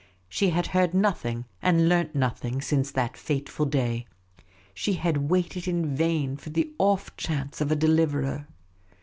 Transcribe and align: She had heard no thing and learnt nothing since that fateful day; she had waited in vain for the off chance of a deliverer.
She 0.27 0.49
had 0.49 0.65
heard 0.65 0.95
no 0.95 1.11
thing 1.11 1.45
and 1.61 1.87
learnt 1.87 2.15
nothing 2.15 2.59
since 2.59 2.89
that 2.89 3.15
fateful 3.15 3.67
day; 3.67 4.07
she 4.73 4.93
had 4.93 5.29
waited 5.29 5.67
in 5.67 5.95
vain 5.95 6.37
for 6.37 6.49
the 6.49 6.73
off 6.79 7.15
chance 7.17 7.61
of 7.61 7.71
a 7.71 7.75
deliverer. 7.75 8.47